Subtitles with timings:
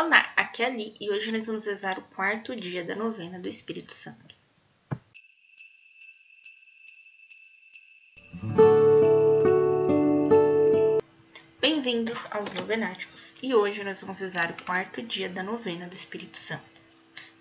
[0.00, 3.36] Olá, aqui é a Ali e hoje nós vamos rezar o quarto dia da novena
[3.40, 4.32] do Espírito Santo.
[11.60, 16.38] Bem-vindos aos Novenáticos e hoje nós vamos rezar o quarto dia da novena do Espírito
[16.38, 16.62] Santo.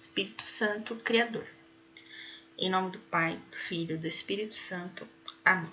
[0.02, 1.46] Espírito Santo, Criador.
[2.58, 5.08] Em nome do Pai, do Filho e do Espírito Santo.
[5.46, 5.70] Amém.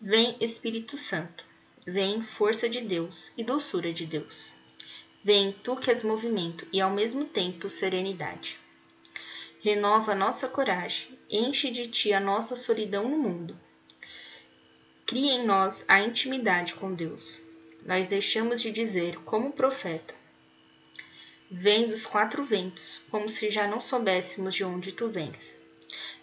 [0.00, 1.44] Vem Espírito Santo,
[1.84, 4.59] vem força de Deus e doçura de Deus.
[5.22, 8.58] Vem tu que és movimento e ao mesmo tempo serenidade.
[9.60, 13.58] Renova nossa coragem, enche de ti a nossa solidão no mundo.
[15.06, 17.40] Cria em nós a intimidade com Deus.
[17.84, 20.14] Nós deixamos de dizer, como profeta,
[21.52, 25.58] Vem dos quatro ventos, como se já não soubéssemos de onde tu vens.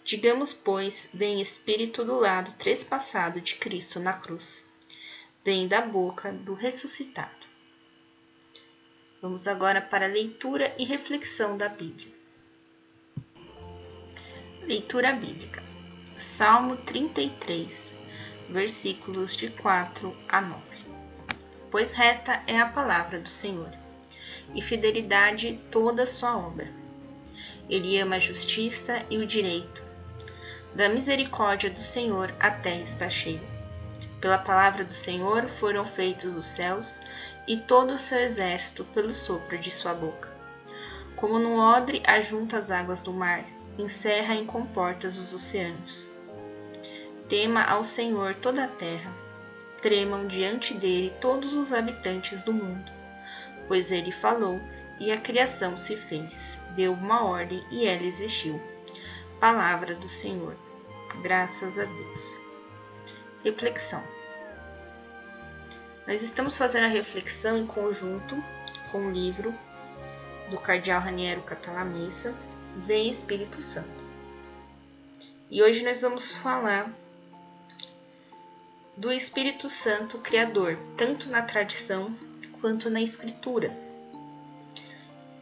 [0.02, 4.64] Digamos, pois, vem Espírito do lado trespassado de Cristo na cruz.
[5.44, 7.37] Vem da boca do ressuscitado.
[9.20, 12.12] Vamos agora para a leitura e reflexão da Bíblia.
[14.62, 15.60] Leitura bíblica.
[16.16, 17.92] Salmo 33,
[18.48, 20.62] versículos de 4 a 9.
[21.68, 23.72] Pois reta é a palavra do Senhor,
[24.54, 26.72] e fidelidade toda a sua obra.
[27.68, 29.82] Ele ama a justiça e o direito.
[30.76, 33.57] Da misericórdia do Senhor a terra está cheia.
[34.20, 37.00] Pela palavra do Senhor foram feitos os céus
[37.46, 40.28] e todo o seu exército pelo sopro de sua boca.
[41.16, 43.44] Como no odre ajunta as águas do mar,
[43.78, 46.08] encerra em comportas os oceanos.
[47.28, 49.12] Tema ao Senhor toda a terra,
[49.80, 52.90] tremam diante dele todos os habitantes do mundo,
[53.68, 54.60] pois ele falou
[54.98, 58.60] e a criação se fez, deu uma ordem e ela existiu.
[59.38, 60.56] Palavra do Senhor.
[61.22, 62.47] Graças a Deus.
[63.44, 64.02] Reflexão.
[66.06, 68.34] Nós estamos fazendo a reflexão em conjunto
[68.90, 69.54] com o livro
[70.50, 72.34] do cardeal Raniero Catalamessa,
[72.76, 74.04] Vem Espírito Santo.
[75.50, 76.92] E hoje nós vamos falar
[78.96, 82.14] do Espírito Santo Criador, tanto na tradição
[82.60, 83.76] quanto na escritura.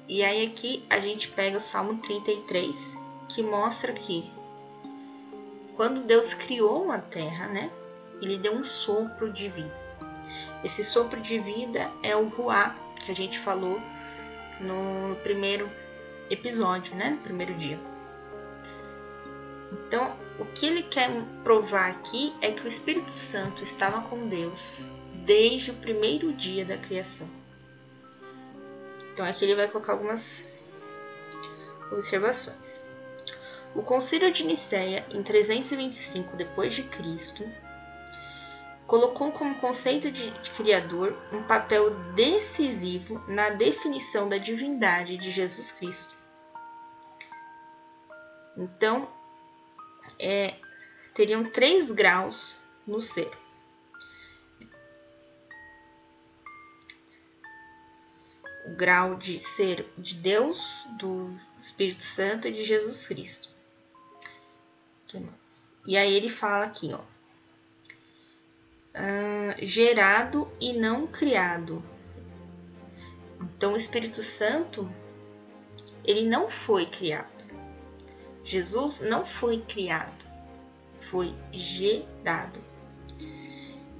[0.06, 2.94] E aí aqui a gente pega o Salmo 33,
[3.28, 4.30] que mostra que
[5.74, 7.70] quando Deus criou a terra, né,
[8.20, 9.74] ele deu um sopro de vida.
[10.64, 13.80] Esse sopro de vida é o Ruá, que a gente falou
[14.60, 15.70] no primeiro
[16.30, 17.10] episódio, né?
[17.10, 17.78] No primeiro dia.
[19.72, 21.10] Então, o que ele quer
[21.42, 24.80] provar aqui é que o Espírito Santo estava com Deus
[25.24, 27.28] desde o primeiro dia da criação.
[29.12, 30.46] Então, aqui ele vai colocar algumas
[31.90, 32.82] observações.
[33.74, 37.44] O Concílio de Nicéia, em 325 depois de Cristo,
[38.86, 46.14] colocou como conceito de, criador um papel decisivo na definição da divindade de Jesus Cristo.
[48.56, 49.10] Então,
[50.18, 50.54] é,
[51.14, 52.54] teriam três graus
[52.86, 53.30] no ser.
[58.66, 63.48] O grau de ser de Deus, do Espírito Santo e de Jesus Cristo.
[65.86, 67.15] E aí ele fala aqui, ó
[68.96, 71.82] uh, gerado e não criado.
[73.40, 74.90] Então, o Espírito Santo,
[76.04, 77.36] ele não foi criado.
[78.44, 80.24] Jesus não foi criado,
[81.10, 82.60] foi gerado.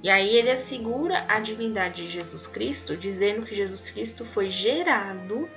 [0.01, 5.49] E aí ele assegura a divindade de Jesus Cristo, dizendo que Jesus Cristo foi gerado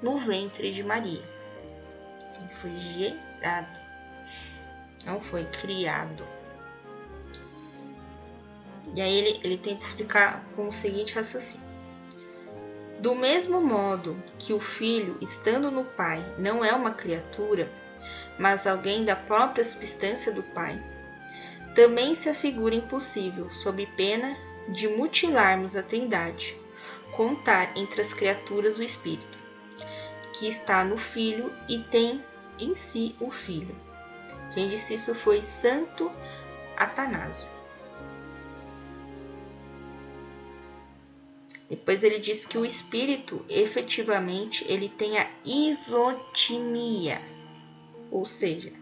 [0.00, 1.22] no ventre de Maria.
[2.38, 3.78] Ele foi gerado,
[5.04, 6.24] não foi criado.
[8.94, 11.68] E aí ele, ele tenta explicar com o seguinte raciocínio.
[13.00, 17.70] Do mesmo modo que o filho, estando no pai, não é uma criatura,
[18.38, 20.82] mas alguém da própria substância do pai,
[21.74, 24.36] também se afigura impossível, sob pena
[24.68, 26.56] de mutilarmos a Trindade,
[27.16, 29.38] contar entre as criaturas o Espírito,
[30.34, 32.22] que está no Filho e tem
[32.58, 33.74] em si o Filho.
[34.52, 36.10] Quem disse isso foi Santo
[36.76, 37.48] Atanásio.
[41.70, 47.22] Depois ele diz que o espírito, efetivamente, ele tem a isotimia,
[48.10, 48.72] ou seja,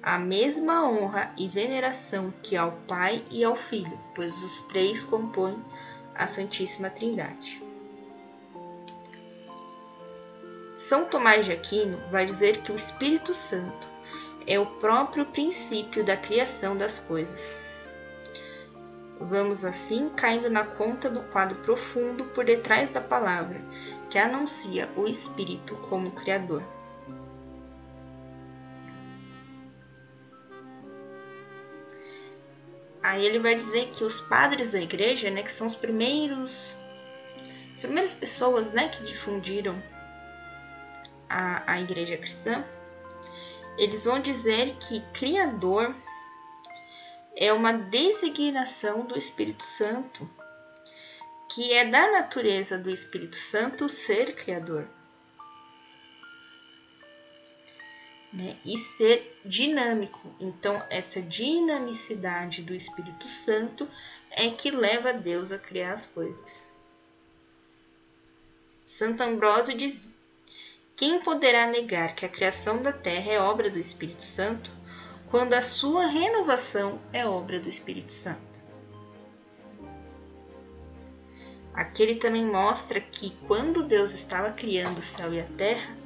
[0.00, 5.58] a mesma honra e veneração que ao Pai e ao Filho, pois os três compõem
[6.14, 7.60] a Santíssima Trindade.
[10.76, 13.88] São Tomás de Aquino vai dizer que o Espírito Santo
[14.46, 17.58] é o próprio princípio da criação das coisas
[19.20, 23.60] Vamos assim caindo na conta do quadro profundo por detrás da palavra,
[24.08, 26.62] que anuncia o Espírito como Criador.
[33.02, 36.74] Aí ele vai dizer que os padres da igreja, né, que são os primeiros,
[37.74, 39.82] as primeiras pessoas, né, que difundiram
[41.28, 42.64] a, a igreja cristã,
[43.76, 45.94] eles vão dizer que Criador
[47.40, 50.28] é uma designação do Espírito Santo,
[51.48, 54.88] que é da natureza do Espírito Santo ser Criador.
[58.32, 58.56] Né?
[58.64, 60.34] E ser dinâmico.
[60.40, 63.88] Então, essa dinamicidade do Espírito Santo
[64.32, 66.66] é que leva Deus a criar as coisas.
[68.84, 70.04] Santo Ambrósio diz:
[70.96, 74.77] Quem poderá negar que a criação da terra é obra do Espírito Santo?
[75.30, 78.48] Quando a sua renovação é obra do Espírito Santo.
[81.74, 85.96] Aqui ele também mostra que quando Deus estava criando o céu e a terra,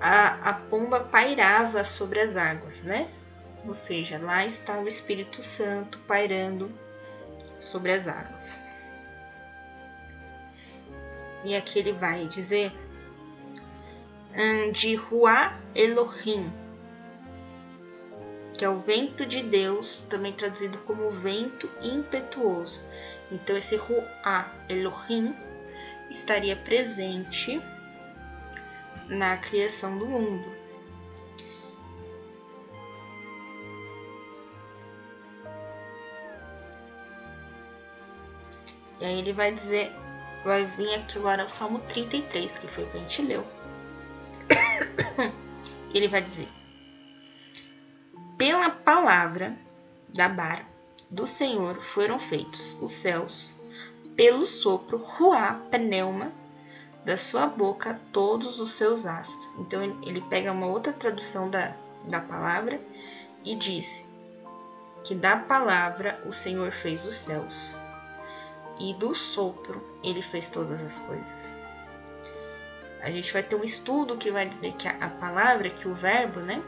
[0.00, 3.08] a, a pomba pairava sobre as águas, né?
[3.66, 6.70] Ou seja, lá está o Espírito Santo pairando
[7.58, 8.62] sobre as águas.
[11.44, 12.72] E aqui ele vai dizer
[14.72, 16.52] de Ruá Elohim,
[18.58, 22.80] que é o vento de Deus, também traduzido como vento impetuoso.
[23.30, 25.32] Então, esse Ruá Elohim
[26.10, 27.62] estaria presente
[29.06, 30.52] na criação do mundo.
[39.00, 39.92] E aí ele vai dizer,
[40.44, 43.46] vai vir aqui agora o Salmo 33, que foi o que a gente leu.
[45.94, 46.57] ele vai dizer:
[48.38, 49.58] pela palavra
[50.08, 50.64] da bar
[51.10, 53.52] do Senhor foram feitos os céus,
[54.14, 56.30] pelo sopro ruá pneuma
[57.04, 59.54] da sua boca todos os seus astros.
[59.58, 61.74] Então ele pega uma outra tradução da,
[62.04, 62.80] da palavra
[63.44, 64.06] e diz
[65.04, 67.54] que da palavra o Senhor fez os céus
[68.78, 71.54] e do sopro ele fez todas as coisas.
[73.00, 76.40] A gente vai ter um estudo que vai dizer que a palavra, que o verbo,
[76.40, 76.62] né?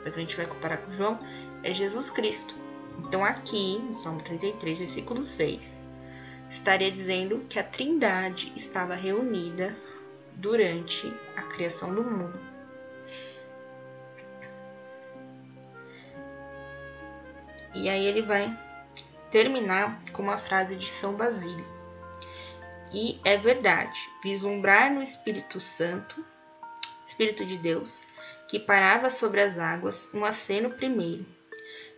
[0.00, 1.18] Depois a gente vai comparar com João,
[1.62, 2.54] é Jesus Cristo.
[2.98, 5.78] Então, aqui, no Salmo 33, versículo 6,
[6.50, 9.76] estaria dizendo que a Trindade estava reunida
[10.34, 12.38] durante a criação do mundo.
[17.74, 18.58] E aí ele vai
[19.30, 21.66] terminar com uma frase de São Basílio.
[22.92, 26.24] E é verdade, vislumbrar no Espírito Santo,
[27.04, 28.02] Espírito de Deus,
[28.50, 31.24] que parava sobre as águas, um aceno primeiro.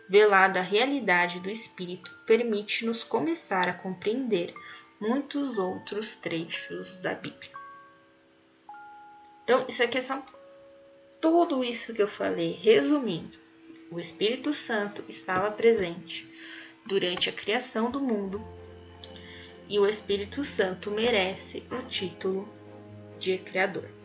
[0.06, 4.52] Velada a realidade do espírito, permite-nos começar a compreender
[5.00, 7.50] muitos outros trechos da Bíblia.
[9.42, 10.22] Então, isso aqui é só
[11.22, 13.38] tudo isso que eu falei, resumindo.
[13.90, 16.30] O Espírito Santo estava presente
[16.84, 18.46] durante a criação do mundo
[19.70, 22.46] e o Espírito Santo merece o título
[23.18, 24.01] de Criador.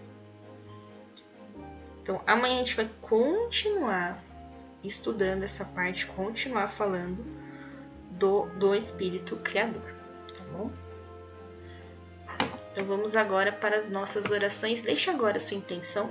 [2.08, 4.24] Então, amanhã a gente vai continuar
[4.82, 7.22] estudando essa parte, continuar falando
[8.12, 9.94] do, do Espírito Criador,
[10.30, 10.72] tá bom?
[12.72, 14.82] Então, vamos agora para as nossas orações.
[14.82, 16.10] Deixe agora a sua intenção.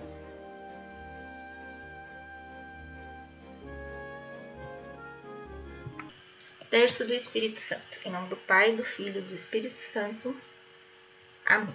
[6.68, 7.98] Terço do Espírito Santo.
[8.04, 10.36] Em nome do Pai, do Filho e do Espírito Santo.
[11.46, 11.74] Amém.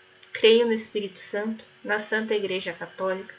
[0.33, 3.35] Creio no Espírito Santo, na Santa Igreja Católica,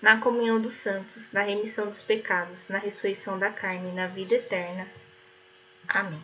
[0.00, 4.34] na comunhão dos santos, na remissão dos pecados, na ressurreição da carne e na vida
[4.34, 4.88] eterna.
[5.88, 6.22] Amém.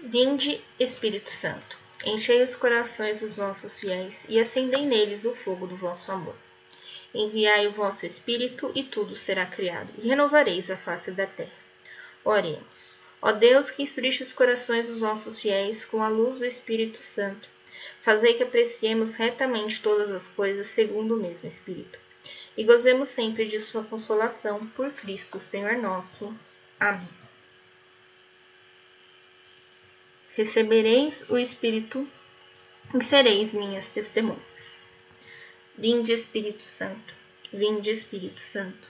[0.00, 5.76] Vinde, Espírito Santo, enchei os corações dos nossos fiéis e acendei neles o fogo do
[5.76, 6.36] vosso amor.
[7.14, 11.64] Enviai o vosso Espírito e tudo será criado, e renovareis a face da terra.
[12.24, 12.96] Oremos.
[13.22, 17.48] Ó Deus, que instruiste os corações dos nossos fiéis com a luz do Espírito Santo,
[18.04, 21.98] Fazei que apreciemos retamente todas as coisas segundo o mesmo Espírito.
[22.56, 26.32] E gozemos sempre de Sua consolação por Cristo, Senhor nosso.
[26.78, 27.24] Amém.
[30.36, 32.08] recebereis o Espírito
[32.92, 34.80] e sereis minhas testemunhas.
[35.78, 37.14] Vinde, Espírito Santo,
[37.52, 38.88] vinde, Espírito Santo,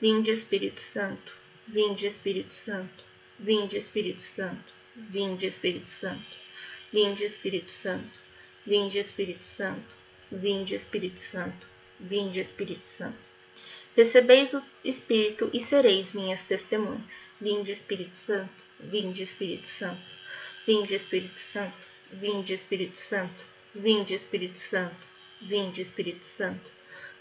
[0.00, 1.34] vinde, Espírito Santo,
[1.66, 3.04] vinde, Espírito Santo,
[3.36, 6.36] vinde, Espírito Santo, vinde, Espírito Santo,
[6.92, 8.20] vinde, Espírito Santo,
[8.66, 9.94] vinde, Espírito Santo,
[10.30, 11.66] vinde, Espírito Santo,
[12.00, 13.18] vinde, Espírito Santo.
[13.96, 17.32] Recebeis o Espírito e sereis minhas testemunhas.
[17.40, 20.02] Vinde, Espírito Santo, vinde, Espírito Santo,
[20.66, 21.74] vinde, Espírito Santo,
[22.12, 23.44] vinde, Espírito Santo,
[23.74, 24.96] vinde, Espírito Santo,
[25.40, 26.70] vinde, Espírito Santo,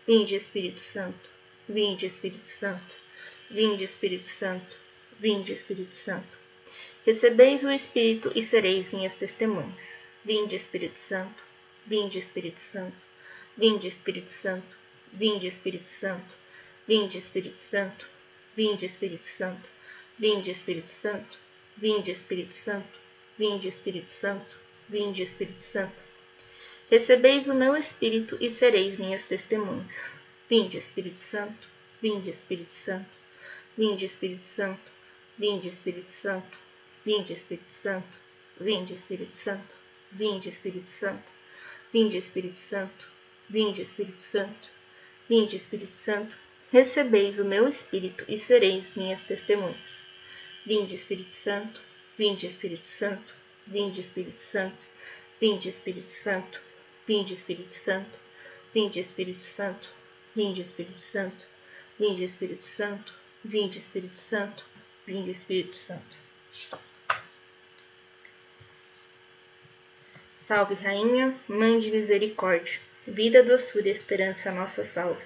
[0.08, 1.30] vinde, Espírito Santo,
[1.70, 2.96] vinde, Espírito Santo,
[3.50, 4.78] vinde, Espírito Santo,
[5.18, 6.38] vinde, Espírito Santo.
[7.06, 10.05] Recebeis o Espírito e sereis minhas testemunhas.
[10.26, 11.42] Vinde, Espírito Santo,
[11.86, 12.98] vinde, Espírito Santo,
[13.56, 14.76] vinde, Espírito Santo,
[15.14, 16.36] vinde, Espírito Santo
[16.88, 18.06] Vinde, Espírito Santo,
[18.56, 19.68] vinde, Espírito Santo,
[20.16, 21.38] vinde, Espírito Santo,
[21.76, 23.00] vinde, Espírito Santo,
[23.40, 24.56] vinde, Espírito Santo,
[24.88, 26.04] vinde, Espírito Santo.
[26.92, 30.16] Recebeis o meu Espírito e sereis minhas testemunhas.
[30.48, 31.68] Vinde, Espírito Santo,
[32.00, 33.10] vinde, Espírito Santo,
[33.76, 34.92] vinde, Espírito Santo,
[35.40, 36.58] vinde, Espírito Santo,
[37.04, 38.20] vinde, Espírito Santo,
[38.62, 39.76] vinde, Espírito Santo,
[40.16, 41.30] vinde, Espírito Santo,
[41.92, 43.08] vinde, Espírito Santo,
[43.50, 44.70] vinde, Espírito Santo,
[45.28, 46.38] vinde, Espírito Santo,
[46.72, 49.76] recebeis o meu Espírito e sereis minhas testemunhas.
[50.66, 51.82] Vinde, Espírito Santo,
[52.18, 53.36] vinde, Espírito Santo,
[53.68, 54.86] vinde, Espírito Santo,
[55.42, 56.60] vinde, Espírito Santo,
[57.06, 58.20] vinde, Espírito Santo,
[58.74, 59.90] vinde, Espírito Santo,
[60.34, 61.46] vinde, Espírito Santo,
[62.00, 64.66] vinde, Espírito Santo, vinde, Espírito Santo,
[65.06, 66.18] vinde, Espírito Santo.
[70.48, 75.24] Salve, Rainha, Mãe de Misericórdia, vida, doçura e esperança, nossa salve.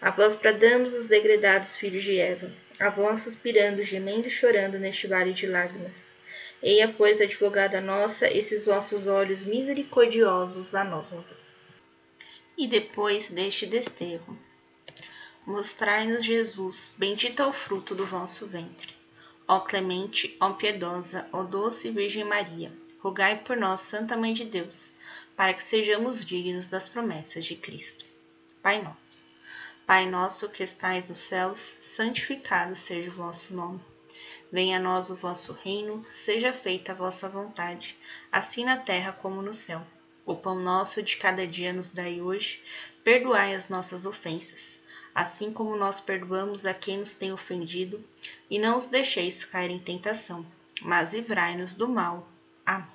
[0.00, 5.06] A vós bradamos os degredados filhos de Eva, a vós suspirando, gemendo e chorando neste
[5.06, 6.04] vale de lágrimas.
[6.60, 11.38] Eia, pois, advogada nossa, esses vossos olhos misericordiosos a nós mover.
[12.58, 14.36] E depois deste desterro,
[15.46, 18.92] mostrai-nos Jesus, bendito é o fruto do vosso ventre.
[19.46, 24.90] Ó clemente, ó piedosa, ó doce Virgem Maria, rogai por nós, Santa Mãe de Deus,
[25.34, 28.04] para que sejamos dignos das promessas de Cristo.
[28.62, 29.18] Pai nosso
[29.86, 33.80] Pai nosso que estais nos céus, santificado seja o vosso nome.
[34.52, 37.96] Venha a nós o vosso reino, seja feita a vossa vontade,
[38.30, 39.84] assim na terra como no céu.
[40.24, 42.62] O pão nosso de cada dia nos dai hoje,
[43.02, 44.78] perdoai as nossas ofensas,
[45.12, 48.04] assim como nós perdoamos a quem nos tem ofendido,
[48.48, 50.46] e não os deixeis cair em tentação,
[50.82, 52.28] mas livrai-nos do mal.
[52.70, 52.86] Amém.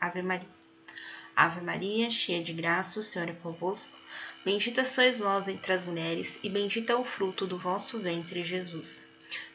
[0.00, 0.48] Ave Maria.
[1.34, 3.90] Ave Maria, cheia de graça, o Senhor é convosco.
[4.44, 9.08] Bendita sois vós entre as mulheres, e bendito é o fruto do vosso ventre, Jesus.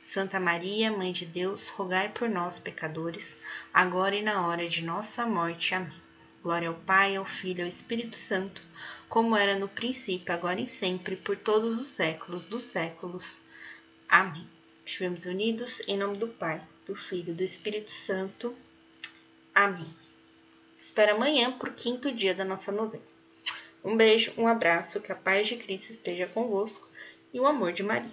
[0.04, 3.42] Santa Maria, Mãe de Deus, rogai por nós, pecadores,
[3.74, 5.74] agora e na hora de nossa morte.
[5.74, 6.02] Amém.
[6.44, 8.62] Glória ao Pai, ao Filho e ao Espírito Santo,
[9.08, 13.40] como era no princípio, agora e sempre, por todos os séculos dos séculos.
[14.10, 14.50] Amém.
[14.86, 18.54] Estivemos unidos em nome do Pai, do Filho e do Espírito Santo.
[19.56, 19.88] Amém.
[20.78, 23.02] Espera amanhã para o quinto dia da nossa novena.
[23.82, 26.90] Um beijo, um abraço, que a paz de Cristo esteja convosco
[27.34, 28.12] e o amor de Maria.